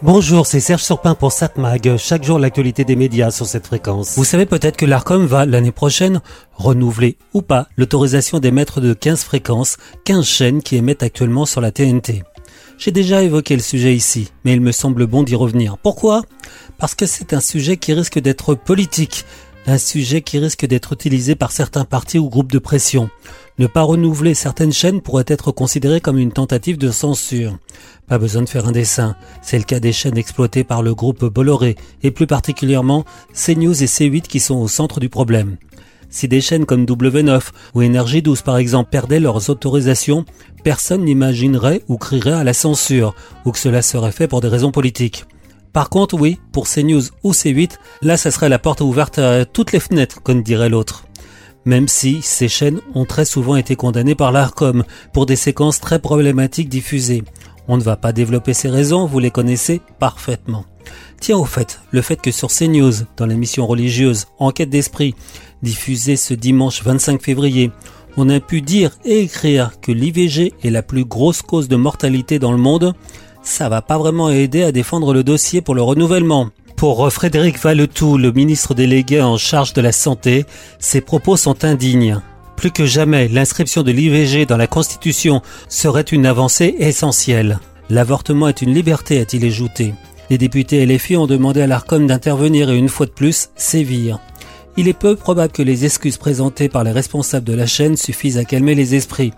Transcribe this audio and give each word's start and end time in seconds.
Bonjour, 0.00 0.46
c'est 0.46 0.60
Serge 0.60 0.84
Surpin 0.84 1.16
pour 1.16 1.32
SatMag. 1.32 1.96
Chaque 1.96 2.22
jour, 2.22 2.38
l'actualité 2.38 2.84
des 2.84 2.94
médias 2.94 3.32
sur 3.32 3.46
cette 3.46 3.66
fréquence. 3.66 4.16
Vous 4.16 4.24
savez 4.24 4.46
peut-être 4.46 4.76
que 4.76 4.86
l'ARCOM 4.86 5.26
va, 5.26 5.44
l'année 5.44 5.72
prochaine, 5.72 6.20
renouveler 6.54 7.18
ou 7.34 7.42
pas 7.42 7.66
l'autorisation 7.76 8.38
d'émettre 8.38 8.80
de 8.80 8.94
15 8.94 9.24
fréquences, 9.24 9.76
15 10.04 10.24
chaînes 10.24 10.62
qui 10.62 10.76
émettent 10.76 11.02
actuellement 11.02 11.46
sur 11.46 11.60
la 11.60 11.72
TNT. 11.72 12.22
J'ai 12.78 12.92
déjà 12.92 13.24
évoqué 13.24 13.56
le 13.56 13.62
sujet 13.62 13.92
ici, 13.92 14.30
mais 14.44 14.52
il 14.52 14.60
me 14.60 14.70
semble 14.70 15.08
bon 15.08 15.24
d'y 15.24 15.34
revenir. 15.34 15.76
Pourquoi? 15.78 16.22
Parce 16.78 16.94
que 16.94 17.06
c'est 17.06 17.32
un 17.32 17.40
sujet 17.40 17.76
qui 17.76 17.92
risque 17.92 18.20
d'être 18.20 18.54
politique, 18.54 19.24
un 19.66 19.78
sujet 19.78 20.22
qui 20.22 20.38
risque 20.38 20.64
d'être 20.64 20.92
utilisé 20.92 21.34
par 21.34 21.50
certains 21.50 21.84
partis 21.84 22.20
ou 22.20 22.28
groupes 22.28 22.52
de 22.52 22.60
pression. 22.60 23.10
Ne 23.58 23.66
pas 23.66 23.82
renouveler 23.82 24.34
certaines 24.34 24.72
chaînes 24.72 25.00
pourrait 25.00 25.24
être 25.26 25.50
considéré 25.50 26.00
comme 26.00 26.16
une 26.16 26.30
tentative 26.30 26.78
de 26.78 26.92
censure. 26.92 27.58
Pas 28.06 28.16
besoin 28.16 28.42
de 28.42 28.48
faire 28.48 28.68
un 28.68 28.72
dessin. 28.72 29.16
C'est 29.42 29.58
le 29.58 29.64
cas 29.64 29.80
des 29.80 29.92
chaînes 29.92 30.16
exploitées 30.16 30.62
par 30.62 30.80
le 30.80 30.94
groupe 30.94 31.24
Bolloré, 31.24 31.74
et 32.04 32.12
plus 32.12 32.28
particulièrement 32.28 33.04
CNews 33.34 33.82
et 33.82 33.86
C8 33.86 34.22
qui 34.22 34.38
sont 34.38 34.54
au 34.54 34.68
centre 34.68 35.00
du 35.00 35.08
problème. 35.08 35.56
Si 36.08 36.28
des 36.28 36.40
chaînes 36.40 36.66
comme 36.66 36.84
W9 36.84 37.42
ou 37.74 37.82
Énergie 37.82 38.22
12 38.22 38.42
par 38.42 38.58
exemple 38.58 38.90
perdaient 38.90 39.18
leurs 39.18 39.50
autorisations, 39.50 40.24
personne 40.62 41.04
n'imaginerait 41.04 41.82
ou 41.88 41.96
crierait 41.96 42.30
à 42.30 42.44
la 42.44 42.54
censure, 42.54 43.16
ou 43.44 43.50
que 43.50 43.58
cela 43.58 43.82
serait 43.82 44.12
fait 44.12 44.28
pour 44.28 44.40
des 44.40 44.48
raisons 44.48 44.70
politiques. 44.70 45.24
Par 45.72 45.90
contre, 45.90 46.14
oui, 46.14 46.38
pour 46.52 46.68
CNews 46.68 47.02
ou 47.24 47.32
C8, 47.32 47.72
là, 48.02 48.16
ça 48.16 48.30
serait 48.30 48.48
la 48.48 48.60
porte 48.60 48.80
ouverte 48.82 49.18
à 49.18 49.44
toutes 49.44 49.72
les 49.72 49.80
fenêtres, 49.80 50.22
comme 50.22 50.44
dirait 50.44 50.68
l'autre. 50.68 51.07
Même 51.68 51.86
si 51.86 52.22
ces 52.22 52.48
chaînes 52.48 52.80
ont 52.94 53.04
très 53.04 53.26
souvent 53.26 53.54
été 53.54 53.76
condamnées 53.76 54.14
par 54.14 54.32
l'ARCOM 54.32 54.84
pour 55.12 55.26
des 55.26 55.36
séquences 55.36 55.80
très 55.80 55.98
problématiques 55.98 56.70
diffusées. 56.70 57.24
On 57.68 57.76
ne 57.76 57.82
va 57.82 57.96
pas 57.96 58.14
développer 58.14 58.54
ces 58.54 58.70
raisons, 58.70 59.04
vous 59.04 59.18
les 59.18 59.30
connaissez 59.30 59.82
parfaitement. 59.98 60.64
Tiens 61.20 61.36
au 61.36 61.44
fait, 61.44 61.80
le 61.90 62.00
fait 62.00 62.22
que 62.22 62.30
sur 62.30 62.48
CNews, 62.48 63.04
dans 63.18 63.26
l'émission 63.26 63.66
religieuse 63.66 64.28
Enquête 64.38 64.70
d'esprit, 64.70 65.14
diffusée 65.62 66.16
ce 66.16 66.32
dimanche 66.32 66.82
25 66.82 67.20
février, 67.20 67.70
on 68.16 68.30
a 68.30 68.40
pu 68.40 68.62
dire 68.62 68.96
et 69.04 69.20
écrire 69.20 69.72
que 69.82 69.92
l'IVG 69.92 70.54
est 70.64 70.70
la 70.70 70.82
plus 70.82 71.04
grosse 71.04 71.42
cause 71.42 71.68
de 71.68 71.76
mortalité 71.76 72.38
dans 72.38 72.52
le 72.52 72.56
monde, 72.56 72.94
ça 73.42 73.68
va 73.68 73.82
pas 73.82 73.98
vraiment 73.98 74.30
aider 74.30 74.62
à 74.62 74.72
défendre 74.72 75.12
le 75.12 75.22
dossier 75.22 75.60
pour 75.60 75.74
le 75.74 75.82
renouvellement. 75.82 76.48
Pour 76.78 77.12
Frédéric 77.12 77.58
Valetou, 77.58 78.18
le 78.18 78.30
ministre 78.30 78.72
délégué 78.72 79.20
en 79.20 79.36
charge 79.36 79.72
de 79.72 79.80
la 79.80 79.90
santé, 79.90 80.46
ses 80.78 81.00
propos 81.00 81.36
sont 81.36 81.64
indignes. 81.64 82.20
Plus 82.54 82.70
que 82.70 82.86
jamais, 82.86 83.26
l'inscription 83.26 83.82
de 83.82 83.90
l'IVG 83.90 84.46
dans 84.46 84.56
la 84.56 84.68
Constitution 84.68 85.42
serait 85.68 86.02
une 86.02 86.24
avancée 86.24 86.76
essentielle. 86.78 87.58
L'avortement 87.90 88.46
est 88.46 88.62
une 88.62 88.72
liberté, 88.72 89.18
a-t-il 89.18 89.44
ajouté. 89.44 89.92
Les 90.30 90.38
députés 90.38 90.86
LFI 90.86 91.16
ont 91.16 91.26
demandé 91.26 91.62
à 91.62 91.66
l'ARCOM 91.66 92.06
d'intervenir 92.06 92.70
et 92.70 92.78
une 92.78 92.88
fois 92.88 93.06
de 93.06 93.10
plus, 93.10 93.50
sévir. 93.56 94.20
Il 94.76 94.86
est 94.86 94.92
peu 94.92 95.16
probable 95.16 95.52
que 95.52 95.62
les 95.62 95.84
excuses 95.84 96.16
présentées 96.16 96.68
par 96.68 96.84
les 96.84 96.92
responsables 96.92 97.46
de 97.46 97.54
la 97.54 97.66
chaîne 97.66 97.96
suffisent 97.96 98.38
à 98.38 98.44
calmer 98.44 98.76
les 98.76 98.94
esprits. 98.94 99.32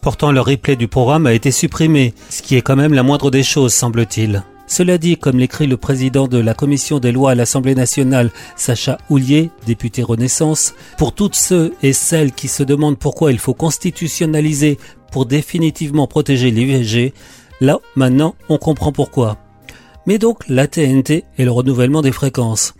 Pourtant, 0.00 0.32
le 0.32 0.40
replay 0.40 0.74
du 0.74 0.88
programme 0.88 1.28
a 1.28 1.34
été 1.34 1.52
supprimé, 1.52 2.14
ce 2.30 2.42
qui 2.42 2.56
est 2.56 2.62
quand 2.62 2.74
même 2.74 2.94
la 2.94 3.04
moindre 3.04 3.30
des 3.30 3.44
choses, 3.44 3.74
semble-t-il. 3.74 4.42
Cela 4.70 4.98
dit, 4.98 5.16
comme 5.16 5.40
l'écrit 5.40 5.66
le 5.66 5.76
président 5.76 6.28
de 6.28 6.38
la 6.38 6.54
commission 6.54 7.00
des 7.00 7.10
lois 7.10 7.32
à 7.32 7.34
l'Assemblée 7.34 7.74
nationale, 7.74 8.30
Sacha 8.54 8.98
Houlier, 9.10 9.50
député 9.66 10.04
Renaissance, 10.04 10.74
pour 10.96 11.12
toutes 11.12 11.34
ceux 11.34 11.74
et 11.82 11.92
celles 11.92 12.30
qui 12.30 12.46
se 12.46 12.62
demandent 12.62 12.96
pourquoi 12.96 13.32
il 13.32 13.40
faut 13.40 13.52
constitutionnaliser 13.52 14.78
pour 15.10 15.26
définitivement 15.26 16.06
protéger 16.06 16.52
l'IVG, 16.52 17.14
là, 17.60 17.80
maintenant, 17.96 18.36
on 18.48 18.58
comprend 18.58 18.92
pourquoi. 18.92 19.38
Mais 20.06 20.18
donc, 20.18 20.48
la 20.48 20.68
TNT 20.68 21.24
et 21.36 21.44
le 21.44 21.50
renouvellement 21.50 22.00
des 22.00 22.12
fréquences. 22.12 22.74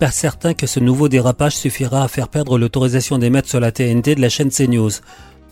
Pas 0.00 0.10
certain 0.10 0.52
que 0.52 0.66
ce 0.66 0.80
nouveau 0.80 1.08
dérapage 1.08 1.54
suffira 1.54 2.02
à 2.02 2.08
faire 2.08 2.28
perdre 2.28 2.58
l'autorisation 2.58 3.18
d'émettre 3.18 3.48
sur 3.48 3.60
la 3.60 3.70
TNT 3.70 4.16
de 4.16 4.20
la 4.20 4.28
chaîne 4.28 4.50
CNews. 4.50 4.90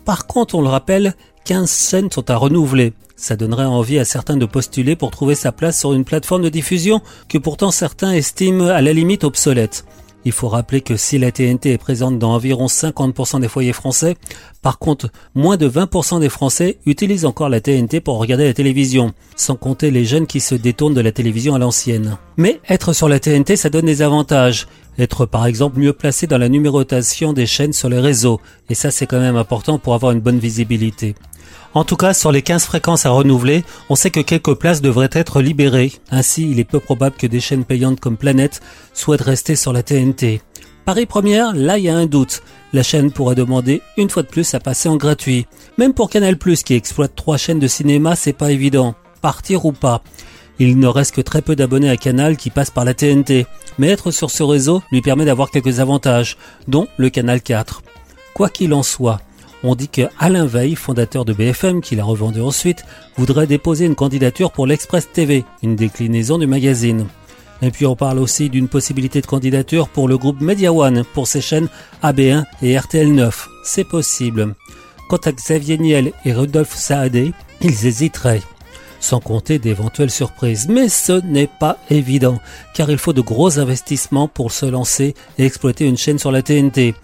Par 0.05 0.27
contre, 0.27 0.55
on 0.55 0.61
le 0.61 0.69
rappelle, 0.69 1.15
15 1.45 1.69
scènes 1.69 2.11
sont 2.11 2.29
à 2.29 2.35
renouveler. 2.35 2.93
Ça 3.15 3.35
donnerait 3.35 3.65
envie 3.65 3.97
à 3.97 4.05
certains 4.05 4.37
de 4.37 4.45
postuler 4.45 4.95
pour 4.95 5.09
trouver 5.09 5.35
sa 5.35 5.51
place 5.51 5.79
sur 5.79 5.93
une 5.93 6.05
plateforme 6.05 6.43
de 6.43 6.49
diffusion 6.49 7.01
que 7.27 7.37
pourtant 7.37 7.71
certains 7.71 8.13
estiment 8.13 8.67
à 8.67 8.81
la 8.81 8.93
limite 8.93 9.23
obsolète. 9.23 9.85
Il 10.25 10.31
faut 10.31 10.47
rappeler 10.47 10.81
que 10.81 10.97
si 10.97 11.19
la 11.19 11.31
TNT 11.31 11.71
est 11.71 11.77
présente 11.77 12.17
dans 12.17 12.33
environ 12.33 12.65
50% 12.65 13.41
des 13.41 13.47
foyers 13.47 13.73
français, 13.73 14.15
par 14.63 14.79
contre, 14.79 15.11
moins 15.35 15.55
de 15.55 15.69
20% 15.69 16.19
des 16.19 16.29
Français 16.29 16.79
utilisent 16.87 17.25
encore 17.25 17.47
la 17.47 17.61
TNT 17.61 17.99
pour 17.99 18.17
regarder 18.17 18.45
la 18.45 18.53
télévision, 18.55 19.13
sans 19.35 19.55
compter 19.55 19.91
les 19.91 20.03
jeunes 20.03 20.25
qui 20.25 20.39
se 20.39 20.55
détournent 20.55 20.95
de 20.95 21.01
la 21.01 21.11
télévision 21.11 21.53
à 21.53 21.59
l'ancienne. 21.59 22.17
Mais 22.37 22.59
être 22.67 22.91
sur 22.91 23.07
la 23.07 23.19
TNT, 23.19 23.55
ça 23.55 23.69
donne 23.69 23.85
des 23.85 24.01
avantages. 24.01 24.67
Être 24.97 25.25
par 25.25 25.45
exemple 25.45 25.79
mieux 25.79 25.93
placé 25.93 26.27
dans 26.27 26.37
la 26.37 26.49
numérotation 26.49 27.33
des 27.33 27.45
chaînes 27.45 27.73
sur 27.73 27.89
les 27.89 27.99
réseaux, 27.99 28.39
et 28.69 28.75
ça 28.75 28.91
c'est 28.91 29.05
quand 29.05 29.19
même 29.19 29.35
important 29.35 29.77
pour 29.77 29.93
avoir 29.93 30.11
une 30.11 30.21
bonne 30.21 30.39
visibilité. 30.39 31.15
En 31.73 31.83
tout 31.83 31.97
cas, 31.97 32.13
sur 32.13 32.31
les 32.31 32.41
15 32.41 32.63
fréquences 32.63 33.05
à 33.05 33.09
renouveler, 33.09 33.65
on 33.89 33.95
sait 33.95 34.09
que 34.09 34.21
quelques 34.21 34.53
places 34.53 34.81
devraient 34.81 35.09
être 35.11 35.41
libérées. 35.41 35.91
Ainsi, 36.09 36.49
il 36.49 36.59
est 36.59 36.63
peu 36.63 36.79
probable 36.79 37.17
que 37.17 37.27
des 37.27 37.41
chaînes 37.41 37.65
payantes 37.65 37.99
comme 37.99 38.15
Planète 38.15 38.61
souhaitent 38.93 39.21
rester 39.21 39.57
sur 39.57 39.73
la 39.73 39.83
TNT. 39.83 40.41
Paris 40.85 41.05
Première, 41.05 41.53
là 41.53 41.77
il 41.77 41.83
y 41.83 41.89
a 41.89 41.97
un 41.97 42.05
doute. 42.05 42.43
La 42.71 42.83
chaîne 42.83 43.11
pourrait 43.11 43.35
demander 43.35 43.81
une 43.97 44.09
fois 44.09 44.23
de 44.23 44.27
plus 44.27 44.53
à 44.53 44.59
passer 44.59 44.87
en 44.87 44.95
gratuit. 44.95 45.47
Même 45.77 45.93
pour 45.93 46.09
Canal+, 46.09 46.37
qui 46.37 46.75
exploite 46.75 47.15
trois 47.15 47.37
chaînes 47.37 47.59
de 47.59 47.67
cinéma, 47.67 48.15
c'est 48.15 48.33
pas 48.33 48.51
évident. 48.51 48.95
Partir 49.19 49.65
ou 49.65 49.71
pas? 49.71 50.01
Il 50.59 50.79
ne 50.79 50.87
reste 50.87 51.15
que 51.15 51.21
très 51.21 51.41
peu 51.41 51.55
d'abonnés 51.55 51.89
à 51.89 51.97
Canal 51.97 52.37
qui 52.37 52.49
passent 52.49 52.71
par 52.71 52.85
la 52.85 52.93
TNT. 52.93 53.45
Mais 53.77 53.89
être 53.89 54.11
sur 54.11 54.31
ce 54.31 54.43
réseau 54.43 54.81
lui 54.91 55.01
permet 55.01 55.25
d'avoir 55.25 55.51
quelques 55.51 55.79
avantages, 55.79 56.37
dont 56.67 56.87
le 56.97 57.09
Canal 57.09 57.41
4. 57.41 57.81
Quoi 58.33 58.49
qu'il 58.49 58.73
en 58.73 58.83
soit, 58.83 59.19
on 59.63 59.75
dit 59.75 59.89
que 59.89 60.03
Alain 60.19 60.45
Veil, 60.45 60.75
fondateur 60.75 61.25
de 61.25 61.33
BFM, 61.33 61.81
qui 61.81 61.95
l'a 61.95 62.03
revendu 62.03 62.39
ensuite, 62.39 62.85
voudrait 63.17 63.47
déposer 63.47 63.85
une 63.85 63.95
candidature 63.95 64.51
pour 64.51 64.67
l'Express 64.67 65.11
TV, 65.11 65.43
une 65.63 65.75
déclinaison 65.75 66.37
du 66.37 66.47
magazine. 66.47 67.07
Et 67.61 67.71
puis 67.71 67.85
on 67.85 67.95
parle 67.95 68.19
aussi 68.19 68.49
d'une 68.49 68.67
possibilité 68.67 69.21
de 69.21 69.25
candidature 69.25 69.87
pour 69.89 70.07
le 70.07 70.17
groupe 70.17 70.41
Media 70.41 70.71
One, 70.71 71.03
pour 71.13 71.27
ses 71.27 71.41
chaînes 71.41 71.69
AB1 72.03 72.43
et 72.61 72.75
RTL9. 72.75 73.31
C'est 73.63 73.85
possible. 73.85 74.53
Quant 75.09 75.17
à 75.17 75.31
Xavier 75.31 75.77
Niel 75.77 76.11
et 76.25 76.33
Rudolf 76.33 76.75
Saadé, 76.75 77.31
ils 77.61 77.87
hésiteraient. 77.87 78.41
Sans 78.99 79.19
compter 79.19 79.59
d'éventuelles 79.59 80.11
surprises. 80.11 80.67
Mais 80.67 80.89
ce 80.89 81.21
n'est 81.25 81.49
pas 81.59 81.77
évident, 81.89 82.39
car 82.73 82.89
il 82.89 82.97
faut 82.97 83.13
de 83.13 83.21
gros 83.21 83.59
investissements 83.59 84.27
pour 84.27 84.51
se 84.51 84.65
lancer 84.65 85.13
et 85.37 85.45
exploiter 85.45 85.85
une 85.85 85.97
chaîne 85.97 86.19
sur 86.19 86.31
la 86.31 86.41
TNT 86.41 86.95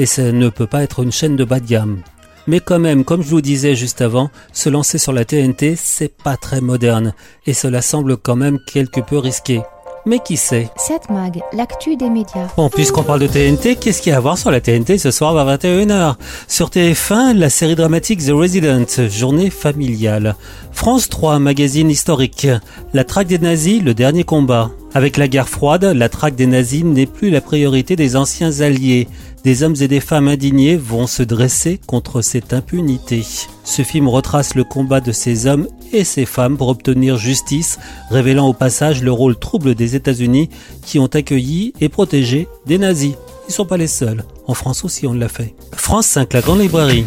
et 0.00 0.06
ça 0.06 0.32
ne 0.32 0.48
peut 0.48 0.66
pas 0.66 0.82
être 0.82 1.02
une 1.02 1.12
chaîne 1.12 1.36
de 1.36 1.44
bas 1.44 1.60
de 1.60 1.66
gamme. 1.66 2.02
Mais 2.46 2.60
quand 2.60 2.78
même, 2.78 3.04
comme 3.04 3.22
je 3.22 3.28
vous 3.28 3.42
disais 3.42 3.74
juste 3.74 4.00
avant, 4.00 4.30
se 4.52 4.70
lancer 4.70 4.96
sur 4.96 5.12
la 5.12 5.26
TNT, 5.26 5.76
c'est 5.76 6.16
pas 6.16 6.38
très 6.38 6.62
moderne, 6.62 7.12
et 7.46 7.52
cela 7.52 7.82
semble 7.82 8.16
quand 8.16 8.34
même 8.34 8.58
quelque 8.66 9.00
peu 9.00 9.18
risqué. 9.18 9.60
Mais 10.06 10.18
qui 10.18 10.36
sait 10.36 10.70
Cette 10.76 11.10
mag, 11.10 11.40
l'actu 11.52 11.96
des 11.96 12.08
médias. 12.08 12.48
Bon, 12.56 12.68
puisqu'on 12.70 13.02
parle 13.02 13.20
de 13.20 13.26
TNT, 13.26 13.76
qu'est-ce 13.76 14.00
qu'il 14.00 14.10
y 14.10 14.14
a 14.14 14.16
à 14.16 14.20
voir 14.20 14.38
sur 14.38 14.50
la 14.50 14.60
TNT 14.60 14.98
ce 14.98 15.10
soir 15.10 15.36
à 15.36 15.56
21h 15.56 16.14
Sur 16.48 16.68
TF1, 16.70 17.36
la 17.36 17.50
série 17.50 17.74
dramatique 17.74 18.24
The 18.24 18.30
Resident, 18.30 18.86
journée 19.08 19.50
familiale. 19.50 20.36
France 20.72 21.08
3, 21.08 21.38
magazine 21.38 21.90
historique. 21.90 22.46
La 22.94 23.04
traque 23.04 23.26
des 23.26 23.38
nazis, 23.38 23.82
le 23.82 23.94
dernier 23.94 24.24
combat. 24.24 24.70
Avec 24.92 25.16
la 25.16 25.28
guerre 25.28 25.48
froide, 25.48 25.84
la 25.84 26.08
traque 26.08 26.34
des 26.34 26.46
nazis 26.46 26.82
n'est 26.82 27.06
plus 27.06 27.30
la 27.30 27.40
priorité 27.40 27.94
des 27.94 28.16
anciens 28.16 28.60
alliés. 28.60 29.06
Des 29.44 29.62
hommes 29.62 29.76
et 29.80 29.86
des 29.86 30.00
femmes 30.00 30.26
indignés 30.26 30.76
vont 30.76 31.06
se 31.06 31.22
dresser 31.22 31.78
contre 31.86 32.22
cette 32.22 32.52
impunité. 32.52 33.24
Ce 33.62 33.82
film 33.82 34.08
retrace 34.08 34.56
le 34.56 34.64
combat 34.64 35.00
de 35.00 35.12
ces 35.12 35.46
hommes 35.46 35.68
et 35.92 36.02
ces 36.02 36.26
femmes 36.26 36.56
pour 36.56 36.68
obtenir 36.68 37.16
justice, 37.16 37.78
révélant 38.10 38.48
au 38.48 38.52
passage 38.52 39.02
le 39.02 39.12
rôle 39.12 39.38
trouble 39.38 39.76
des 39.76 39.94
États-Unis 39.94 40.50
qui 40.84 40.98
ont 40.98 41.06
accueilli 41.06 41.72
et 41.80 41.88
protégé 41.88 42.48
des 42.66 42.78
nazis. 42.78 43.14
Ils 43.46 43.50
ne 43.50 43.54
sont 43.54 43.66
pas 43.66 43.76
les 43.76 43.86
seuls. 43.86 44.24
En 44.46 44.54
France 44.54 44.84
aussi, 44.84 45.06
on 45.06 45.12
l'a 45.12 45.28
fait. 45.28 45.54
France 45.72 46.06
5, 46.06 46.32
la 46.32 46.40
grande 46.40 46.60
librairie. 46.60 47.06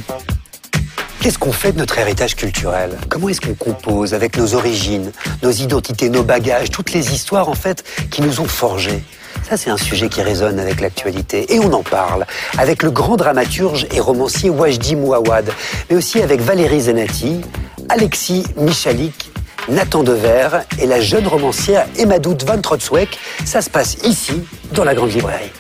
Qu'est-ce 1.23 1.39
qu'on 1.39 1.53
fait 1.53 1.71
de 1.71 1.77
notre 1.77 1.97
héritage 1.99 2.35
culturel? 2.35 2.97
Comment 3.07 3.29
est-ce 3.29 3.39
qu'on 3.39 3.53
compose 3.53 4.13
avec 4.13 4.35
nos 4.35 4.55
origines, 4.55 5.13
nos 5.41 5.51
identités, 5.51 6.09
nos 6.09 6.23
bagages, 6.23 6.69
toutes 6.69 6.91
les 6.91 7.13
histoires 7.13 7.47
en 7.47 7.53
fait 7.53 7.85
qui 8.11 8.21
nous 8.21 8.41
ont 8.41 8.45
forgés? 8.45 9.01
Ça, 9.49 9.55
c'est 9.55 9.69
un 9.69 9.77
sujet 9.77 10.09
qui 10.09 10.21
résonne 10.21 10.59
avec 10.59 10.81
l'actualité. 10.81 11.55
Et 11.55 11.59
on 11.59 11.71
en 11.71 11.81
parle 11.81 12.25
avec 12.57 12.83
le 12.83 12.91
grand 12.91 13.15
dramaturge 13.15 13.87
et 13.93 14.01
romancier 14.01 14.49
Wajdi 14.49 14.97
Mouawad, 14.97 15.49
mais 15.89 15.95
aussi 15.95 16.21
avec 16.21 16.41
Valérie 16.41 16.81
Zenati, 16.81 17.39
Alexis 17.87 18.43
Michalik, 18.57 19.31
Nathan 19.69 20.03
Dever 20.03 20.49
et 20.77 20.87
la 20.87 20.99
jeune 20.99 21.25
romancière 21.25 21.85
Emmadout 21.97 22.39
Van 22.45 22.59
Trotzweck. 22.59 23.17
Ça 23.45 23.61
se 23.61 23.69
passe 23.69 23.95
ici, 24.03 24.43
dans 24.73 24.83
la 24.83 24.93
Grande 24.93 25.13
Librairie. 25.13 25.53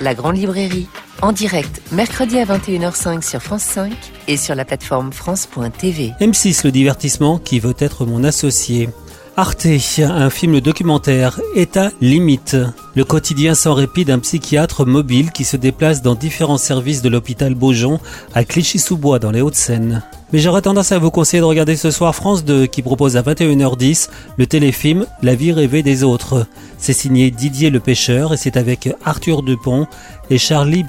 La 0.00 0.14
Grande 0.14 0.36
Librairie, 0.36 0.86
en 1.24 1.32
direct, 1.32 1.80
mercredi 1.90 2.38
à 2.38 2.44
21h05 2.44 3.26
sur 3.26 3.40
France 3.40 3.62
5 3.62 3.92
et 4.28 4.36
sur 4.36 4.54
la 4.54 4.66
plateforme 4.66 5.10
France.tv. 5.10 6.12
M6, 6.20 6.66
le 6.66 6.70
divertissement 6.70 7.38
qui 7.38 7.60
veut 7.60 7.74
être 7.78 8.04
mon 8.04 8.24
associé. 8.24 8.90
Arte, 9.36 9.66
un 9.98 10.30
film 10.30 10.60
documentaire, 10.60 11.40
État 11.56 11.90
limite. 12.00 12.56
Le 12.94 13.04
quotidien 13.04 13.56
sans 13.56 13.74
répit 13.74 14.04
d'un 14.04 14.20
psychiatre 14.20 14.86
mobile 14.86 15.32
qui 15.32 15.42
se 15.42 15.56
déplace 15.56 16.02
dans 16.02 16.14
différents 16.14 16.56
services 16.56 17.02
de 17.02 17.08
l'hôpital 17.08 17.56
Beaujon 17.56 17.98
à 18.32 18.44
Clichy-sous-Bois 18.44 19.18
dans 19.18 19.32
les 19.32 19.40
Hauts-de-Seine. 19.40 20.04
Mais 20.32 20.38
j'aurais 20.38 20.62
tendance 20.62 20.92
à 20.92 21.00
vous 21.00 21.10
conseiller 21.10 21.40
de 21.40 21.46
regarder 21.46 21.74
ce 21.74 21.90
soir 21.90 22.14
France 22.14 22.44
2 22.44 22.66
qui 22.66 22.80
propose 22.80 23.16
à 23.16 23.22
21h10 23.22 24.08
le 24.36 24.46
téléfilm 24.46 25.04
La 25.20 25.34
vie 25.34 25.50
rêvée 25.50 25.82
des 25.82 26.04
autres. 26.04 26.46
C'est 26.78 26.92
signé 26.92 27.32
Didier 27.32 27.70
le 27.70 27.80
pêcheur 27.80 28.34
et 28.34 28.36
c'est 28.36 28.56
avec 28.56 28.88
Arthur 29.04 29.42
Dupont 29.42 29.88
et 30.30 30.38
Charlie, 30.38 30.84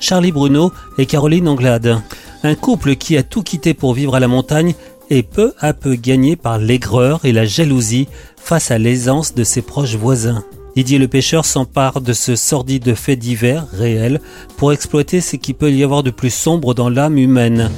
Charlie 0.00 0.32
Bruno 0.32 0.72
et 0.96 1.04
Caroline 1.04 1.48
Anglade. 1.48 2.00
Un 2.44 2.54
couple 2.54 2.96
qui 2.96 3.18
a 3.18 3.22
tout 3.22 3.42
quitté 3.42 3.74
pour 3.74 3.92
vivre 3.92 4.14
à 4.14 4.20
la 4.20 4.28
montagne 4.28 4.72
est 5.10 5.22
peu 5.22 5.52
à 5.60 5.72
peu 5.74 5.96
gagné 5.96 6.36
par 6.36 6.58
l'aigreur 6.58 7.20
et 7.24 7.32
la 7.32 7.44
jalousie 7.44 8.08
face 8.36 8.70
à 8.70 8.78
l'aisance 8.78 9.34
de 9.34 9.44
ses 9.44 9.62
proches 9.62 9.96
voisins. 9.96 10.44
Didier 10.76 10.98
le 10.98 11.08
pêcheur 11.08 11.44
s'empare 11.44 12.00
de 12.00 12.12
ce 12.12 12.36
sordide 12.36 12.94
fait 12.94 13.16
divers 13.16 13.66
réel 13.72 14.20
pour 14.56 14.72
exploiter 14.72 15.20
ce 15.20 15.36
qui 15.36 15.52
peut 15.52 15.70
y 15.72 15.82
avoir 15.82 16.02
de 16.02 16.10
plus 16.10 16.32
sombre 16.32 16.74
dans 16.74 16.88
l'âme 16.88 17.18
humaine. 17.18 17.70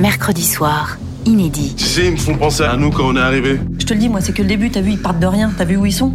Mercredi 0.00 0.42
soir, 0.44 0.98
inédit. 1.24 1.74
Tu 1.76 1.84
sais, 1.84 2.06
ils 2.06 2.12
me 2.12 2.16
font 2.16 2.36
penser 2.36 2.64
à 2.64 2.76
nous 2.76 2.90
quand 2.90 3.04
on 3.04 3.16
est 3.16 3.20
arrivé. 3.20 3.60
Je 3.78 3.86
te 3.86 3.94
le 3.94 4.00
dis, 4.00 4.08
moi, 4.08 4.20
c'est 4.20 4.32
que 4.32 4.42
le 4.42 4.48
début. 4.48 4.70
T'as 4.70 4.80
vu, 4.80 4.92
ils 4.92 5.00
partent 5.00 5.20
de 5.20 5.26
rien. 5.26 5.52
T'as 5.56 5.64
vu 5.64 5.76
où 5.76 5.86
ils 5.86 5.92
sont 5.92 6.12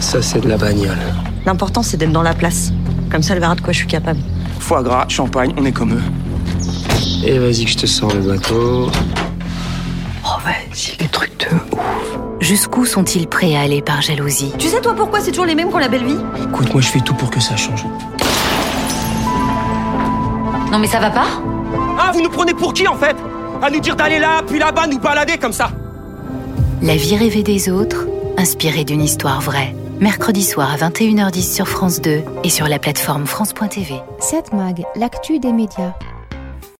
Ça, 0.00 0.20
c'est 0.20 0.40
de 0.40 0.48
la 0.48 0.58
bagnole. 0.58 0.98
L'important, 1.46 1.82
c'est 1.82 1.96
d'être 1.96 2.12
dans 2.12 2.22
la 2.22 2.34
place. 2.34 2.72
Comme 3.10 3.22
ça, 3.22 3.34
elle 3.34 3.40
verra 3.40 3.54
de 3.54 3.62
quoi 3.62 3.72
je 3.72 3.78
suis 3.78 3.86
capable. 3.86 4.20
Foie 4.58 4.82
gras, 4.82 5.06
champagne, 5.08 5.52
on 5.56 5.64
est 5.64 5.72
comme 5.72 5.94
eux. 5.94 6.02
Et 7.28 7.40
vas-y 7.40 7.64
que 7.64 7.70
je 7.72 7.76
te 7.76 7.86
sors 7.86 8.14
le 8.14 8.20
bateau. 8.20 8.88
Oh, 10.24 10.28
vas-y, 10.44 10.96
les 11.00 11.08
trucs 11.08 11.36
de 11.40 11.56
ouf. 11.74 12.18
Jusqu'où 12.38 12.86
sont-ils 12.86 13.26
prêts 13.26 13.56
à 13.56 13.62
aller 13.62 13.82
par 13.82 14.00
jalousie? 14.00 14.52
Tu 14.58 14.68
sais, 14.68 14.80
toi, 14.80 14.94
pourquoi 14.94 15.18
c'est 15.18 15.32
toujours 15.32 15.46
les 15.46 15.56
mêmes 15.56 15.68
qu'on 15.68 15.78
la 15.78 15.88
belle 15.88 16.04
vie? 16.04 16.18
Écoute, 16.40 16.72
moi, 16.72 16.80
je 16.80 16.86
fais 16.86 17.00
tout 17.00 17.14
pour 17.14 17.28
que 17.28 17.40
ça 17.40 17.56
change. 17.56 17.84
Non, 20.70 20.78
mais 20.78 20.86
ça 20.86 21.00
va 21.00 21.10
pas? 21.10 21.26
Ah, 21.98 22.12
vous 22.14 22.22
nous 22.22 22.30
prenez 22.30 22.54
pour 22.54 22.72
qui, 22.72 22.86
en 22.86 22.94
fait? 22.94 23.16
À 23.60 23.70
nous 23.70 23.80
dire 23.80 23.96
d'aller 23.96 24.20
là, 24.20 24.42
puis 24.46 24.60
là-bas, 24.60 24.86
nous 24.86 25.00
balader 25.00 25.36
comme 25.36 25.52
ça 25.52 25.72
La 26.80 26.94
vie 26.94 27.16
rêvée 27.16 27.42
des 27.42 27.68
autres, 27.68 28.06
inspirée 28.38 28.84
d'une 28.84 29.02
histoire 29.02 29.40
vraie. 29.40 29.74
Mercredi 29.98 30.44
soir 30.44 30.70
à 30.72 30.76
21h10 30.76 31.54
sur 31.54 31.66
France 31.66 32.00
2 32.00 32.22
et 32.44 32.50
sur 32.50 32.68
la 32.68 32.78
plateforme 32.78 33.26
France.tv. 33.26 33.96
7 34.20 34.52
Mag, 34.52 34.84
l'actu 34.94 35.40
des 35.40 35.52
médias. 35.52 35.94